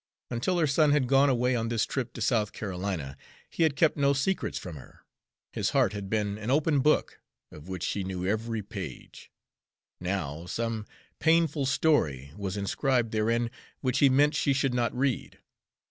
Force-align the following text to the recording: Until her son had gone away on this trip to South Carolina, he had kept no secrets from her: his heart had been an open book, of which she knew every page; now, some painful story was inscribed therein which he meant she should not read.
Until 0.31 0.57
her 0.57 0.65
son 0.65 0.93
had 0.93 1.05
gone 1.05 1.29
away 1.29 1.55
on 1.55 1.67
this 1.67 1.85
trip 1.85 2.11
to 2.13 2.21
South 2.23 2.53
Carolina, 2.53 3.15
he 3.47 3.61
had 3.61 3.75
kept 3.75 3.97
no 3.97 4.13
secrets 4.13 4.57
from 4.57 4.75
her: 4.75 5.01
his 5.53 5.69
heart 5.77 5.93
had 5.93 6.09
been 6.09 6.39
an 6.39 6.49
open 6.49 6.79
book, 6.79 7.19
of 7.51 7.67
which 7.67 7.83
she 7.83 8.03
knew 8.03 8.25
every 8.25 8.63
page; 8.63 9.29
now, 9.99 10.47
some 10.47 10.87
painful 11.19 11.67
story 11.67 12.31
was 12.35 12.57
inscribed 12.57 13.11
therein 13.11 13.51
which 13.81 13.99
he 13.99 14.09
meant 14.09 14.33
she 14.33 14.53
should 14.53 14.73
not 14.73 14.91
read. 14.97 15.37